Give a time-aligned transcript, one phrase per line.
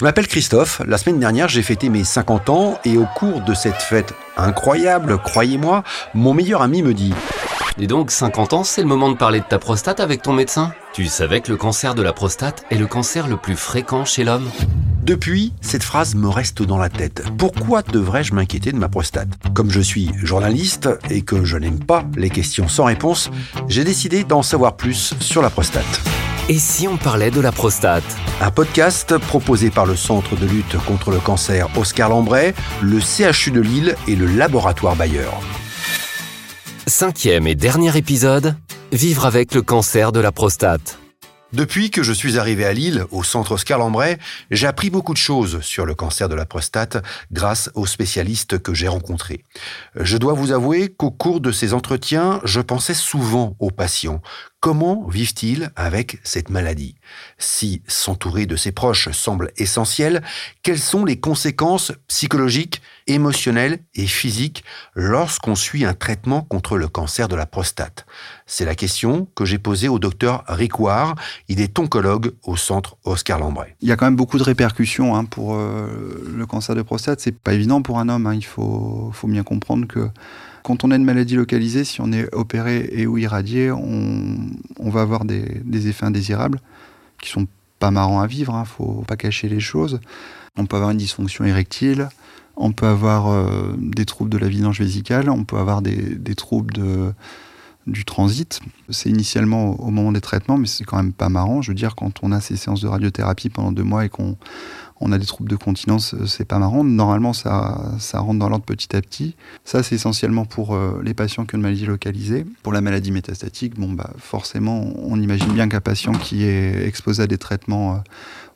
[0.00, 0.80] Je m'appelle Christophe.
[0.86, 5.18] La semaine dernière, j'ai fêté mes 50 ans et au cours de cette fête incroyable,
[5.18, 5.84] croyez-moi,
[6.14, 7.12] mon meilleur ami me dit
[7.78, 10.72] Et donc, 50 ans, c'est le moment de parler de ta prostate avec ton médecin?
[10.94, 14.24] Tu savais que le cancer de la prostate est le cancer le plus fréquent chez
[14.24, 14.50] l'homme?
[15.02, 17.22] Depuis, cette phrase me reste dans la tête.
[17.36, 19.28] Pourquoi devrais-je m'inquiéter de ma prostate?
[19.52, 23.30] Comme je suis journaliste et que je n'aime pas les questions sans réponse,
[23.68, 26.00] j'ai décidé d'en savoir plus sur la prostate.
[26.50, 28.02] Et si on parlait de la prostate
[28.40, 33.52] Un podcast proposé par le Centre de lutte contre le cancer Oscar Lambray, le CHU
[33.52, 35.30] de Lille et le laboratoire Bayer.
[36.88, 38.56] Cinquième et dernier épisode,
[38.90, 40.98] vivre avec le cancer de la prostate.
[41.52, 44.18] Depuis que je suis arrivé à Lille, au centre Oscar Lambray,
[44.52, 48.72] j'ai appris beaucoup de choses sur le cancer de la prostate grâce aux spécialistes que
[48.72, 49.44] j'ai rencontrés.
[49.96, 54.22] Je dois vous avouer qu'au cours de ces entretiens, je pensais souvent aux patients.
[54.60, 56.94] Comment vivent-ils avec cette maladie?
[57.38, 60.22] Si s'entourer de ses proches semble essentiel,
[60.62, 64.62] quelles sont les conséquences psychologiques, émotionnelles et physiques
[64.94, 68.04] lorsqu'on suit un traitement contre le cancer de la prostate?
[68.44, 71.14] C'est la question que j'ai posée au docteur Ricouard.
[71.48, 73.76] Il est oncologue au centre Oscar Lambray.
[73.80, 77.20] Il y a quand même beaucoup de répercussions hein, pour euh, le cancer de prostate.
[77.20, 78.26] C'est pas évident pour un homme.
[78.26, 78.34] Hein.
[78.34, 80.10] Il faut, faut bien comprendre que
[80.62, 85.00] quand on a une maladie localisée, si on est opéré et ou irradié, on, va
[85.00, 86.60] avoir des, effets indésirables
[87.20, 87.46] qui sont
[87.78, 90.00] pas marrants à vivre, ne hein, faut pas cacher les choses.
[90.56, 92.08] On peut avoir une dysfonction érectile,
[92.56, 96.74] on peut avoir euh, des troubles de la vidange vésicale, on peut avoir des, troubles
[97.86, 98.60] du transit.
[98.90, 101.62] C'est initialement au, moment des traitements, mais c'est quand même pas marrant.
[101.62, 104.36] Je veux dire, quand on a ces séances de radiothérapie pendant deux mois et qu'on
[105.00, 106.84] on a des troubles de continence, euh, c'est pas marrant.
[106.84, 109.34] Normalement, ça, ça rentre dans l'ordre petit à petit.
[109.64, 112.44] Ça, c'est essentiellement pour euh, les patients qui ont une maladie localisée.
[112.62, 117.22] Pour la maladie métastatique, bon, bah, forcément, on imagine bien qu'un patient qui est exposé
[117.22, 117.98] à des traitements euh,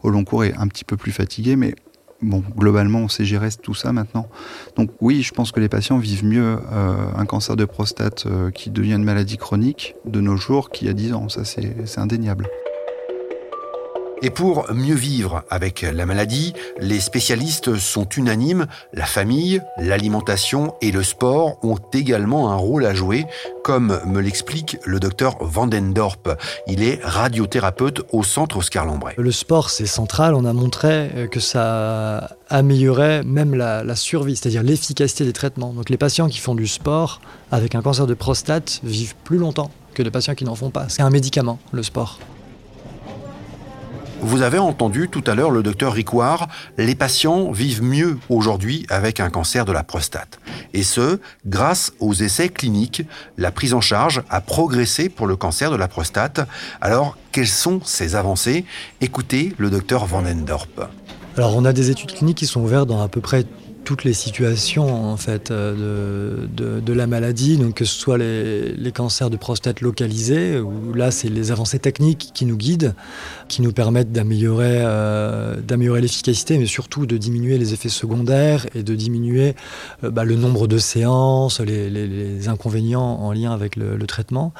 [0.02, 1.74] au long cours est un petit peu plus fatigué, mais
[2.20, 4.28] bon, globalement, on sait gérer tout ça maintenant.
[4.76, 6.58] Donc oui, je pense que les patients vivent mieux
[7.16, 10.92] un cancer de prostate qui devient une maladie chronique de nos jours qu'il y a
[10.92, 11.28] 10 ans.
[11.30, 12.50] Ça, c'est indéniable.
[14.24, 20.92] Et pour mieux vivre avec la maladie, les spécialistes sont unanimes, la famille, l'alimentation et
[20.92, 23.26] le sport ont également un rôle à jouer,
[23.62, 26.38] comme me l'explique le docteur Vandendorp.
[26.66, 29.12] Il est radiothérapeute au centre Oscar Lambray.
[29.18, 30.34] Le sport, c'est central.
[30.34, 35.74] On a montré que ça améliorait même la, la survie, c'est-à-dire l'efficacité des traitements.
[35.74, 37.20] Donc les patients qui font du sport
[37.52, 40.88] avec un cancer de prostate vivent plus longtemps que les patients qui n'en font pas.
[40.88, 42.18] C'est un médicament, le sport.
[44.26, 46.48] Vous avez entendu tout à l'heure le docteur Ricouard,
[46.78, 50.40] les patients vivent mieux aujourd'hui avec un cancer de la prostate.
[50.72, 53.02] Et ce, grâce aux essais cliniques,
[53.36, 56.40] la prise en charge a progressé pour le cancer de la prostate.
[56.80, 58.64] Alors, quelles sont ces avancées?
[59.02, 60.88] Écoutez le docteur Vandendorp.
[61.36, 63.44] Alors, on a des études cliniques qui sont ouvertes dans à peu près
[63.84, 69.30] toutes les situations en fait euh, de, la maladie, donc que ce soit les, cancers
[69.30, 72.94] de prostate localisés, où là c'est les avancées techniques qui nous guident,
[73.48, 75.56] qui nous permettent d'améliorer euh,
[76.00, 79.54] l'efficacité, mais surtout de diminuer les effets secondaires et de diminuer
[80.02, 84.52] euh, bah, le nombre de séances, les, inconvénients en lien avec le traitement.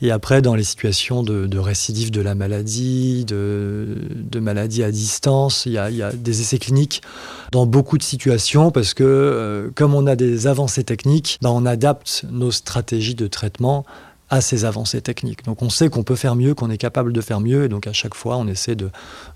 [0.00, 4.90] Et après, dans les situations de, de récidive de la maladie, de, de maladie à
[4.90, 7.02] distance, il y, a, des essais cliniques
[7.50, 11.66] dans beaucoup de situations parce que euh, comme on a des avancées techniques, ben on
[11.66, 13.84] adapte nos stratégies de traitement
[14.30, 15.44] à ces avancées techniques.
[15.44, 17.86] Donc on sait qu'on peut faire mieux, qu'on est capable de faire mieux, et donc
[17.86, 18.90] à chaque fois on essaie de,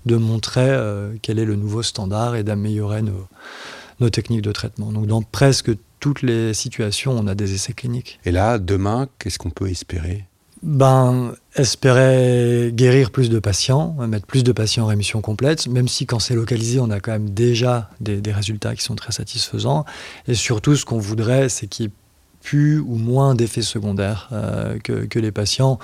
[0.05, 4.91] montrer euh, quel est le nouveau standard et d'améliorer nos techniques de traitement.
[4.91, 8.19] Donc dans presque toutes les situations, on a des essais cliniques.
[8.25, 10.25] Et là, demain, qu'est-ce qu'on peut espérer?
[10.63, 16.05] Ben, espérer guérir plus de patients, mettre plus de patients en rémission complète, même si
[16.05, 19.83] quand c'est localisé, on a quand même déjà des, résultats qui sont très satisfaisants.
[20.27, 21.91] Et surtout, ce qu'on voudrait, c'est qu'il y ait
[22.41, 25.79] plus ou moins d'effets secondaires, euh, que, les patients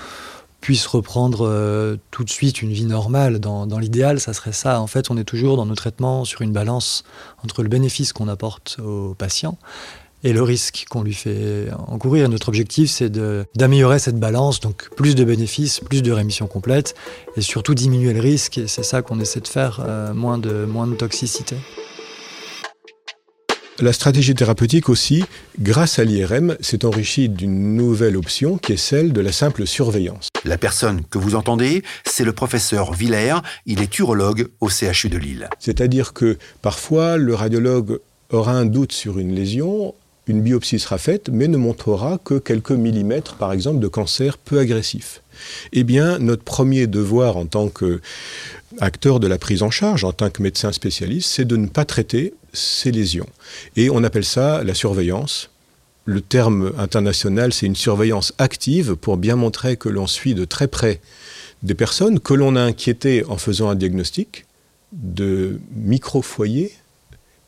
[0.62, 3.40] puissent reprendre euh, tout de suite une vie normale.
[3.40, 4.82] Dans l'idéal, ça serait ça.
[4.82, 7.04] En fait, on est toujours dans nos traitements sur une balance
[7.44, 9.58] entre le bénéfice qu'on apporte aux patients
[10.24, 12.30] et le risque qu'on lui fait encourir.
[12.30, 13.12] Notre objectif, c'est
[13.56, 16.96] d'améliorer cette balance, donc plus de bénéfices, plus de rémission complète,
[17.36, 20.66] et surtout diminuer le risque, et c'est ça qu'on essaie de faire, euh, moins, de,
[20.66, 21.56] moins de toxicité.
[23.82, 25.24] La stratégie thérapeutique aussi,
[25.58, 30.28] grâce à l'IRM, s'est enrichie d'une nouvelle option qui est celle de la simple surveillance.
[30.44, 35.18] La personne que vous entendez, c'est le professeur Villers, il est urologue au CHU de
[35.18, 35.50] Lille.
[35.60, 38.00] C'est-à-dire que parfois, le radiologue
[38.32, 39.96] aura un doute sur une lésion,
[40.30, 44.60] une biopsie sera faite, mais ne montrera que quelques millimètres, par exemple, de cancer peu
[44.60, 45.24] agressif.
[45.74, 50.30] Eh bien, notre premier devoir en tant qu'acteur de la prise en charge, en tant
[50.30, 53.28] que médecin spécialiste, c'est de ne pas traiter ces lésions.
[53.76, 55.50] Et on appelle ça la surveillance.
[56.06, 60.68] Le terme international, c'est une surveillance active pour bien montrer que l'on suit de très
[60.68, 61.02] près
[61.64, 64.46] des personnes que l'on a inquiétées en faisant un diagnostic
[64.94, 66.72] de micro-foyer,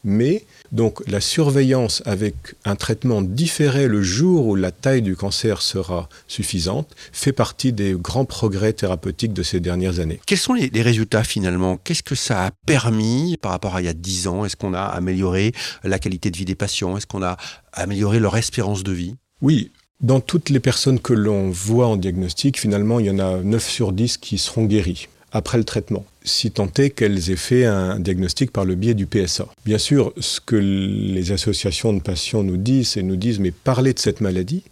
[0.04, 5.62] mais donc la surveillance avec un traitement différé le jour où la taille du cancer
[5.62, 10.20] sera suffisante fait partie des grands progrès thérapeutiques de ces dernières années.
[10.26, 11.78] Quels sont les, résultats finalement?
[11.78, 14.46] Qu'est-ce que ça a permis par rapport à il y a 10 ans?
[14.46, 15.54] Est-ce qu'on a amélioré
[15.84, 16.98] la qualité de vie des patients?
[16.98, 17.38] Est-ce qu'on a
[17.74, 19.16] amélioré leur espérance de vie?
[19.42, 19.72] Oui,
[20.02, 23.70] dans toutes les personnes que l'on voit en diagnostic, finalement, il y en a 9
[23.70, 28.00] sur 10 qui seront guéries après le traitement, si tant est qu'elles aient fait un
[28.00, 29.48] diagnostic par le biais du PSA.
[29.66, 33.94] Bien sûr, ce que les associations de patients nous disent, c'est nous disent, mais parlez
[33.94, 34.64] de cette maladie,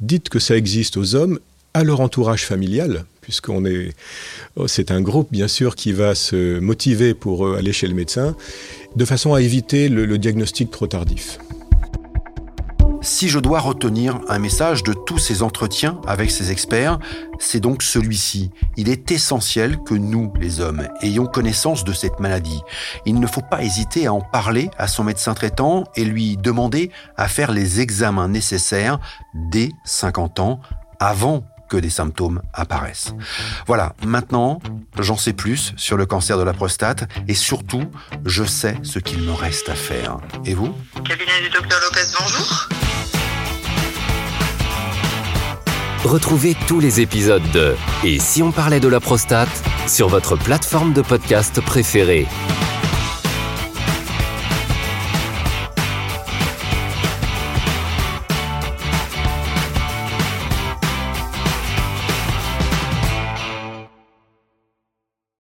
[0.00, 1.38] dites que ça existe aux hommes,
[1.74, 3.92] à leur entourage familial, puisqu'on est,
[4.56, 7.94] oh, c'est un groupe bien sûr qui va se motiver pour euh, aller chez le
[7.94, 8.36] médecin,
[8.96, 11.38] de façon à éviter le diagnostic trop tardif.
[13.10, 16.98] Si je dois retenir un message de tous ces entretiens avec ces experts,
[17.38, 18.50] c'est donc celui-ci.
[18.76, 22.60] Il est essentiel que nous, les hommes, ayons connaissance de cette maladie.
[23.06, 26.90] Il ne faut pas hésiter à en parler à son médecin traitant et lui demander
[27.16, 29.00] à faire les examens nécessaires
[29.34, 30.60] dès 50 ans,
[31.00, 33.14] avant que des symptômes apparaissent.
[33.66, 34.60] Voilà, maintenant,
[34.98, 37.84] j'en sais plus sur le cancer de la prostate et surtout,
[38.24, 40.18] je sais ce qu'il me reste à faire.
[40.44, 40.74] Et vous?
[41.04, 42.68] Cabinet du docteur Lopez, bonjour.
[46.04, 47.74] Retrouvez tous les épisodes de
[48.04, 49.48] Et si on parlait de la prostate
[49.88, 52.26] sur votre plateforme de podcast préférée.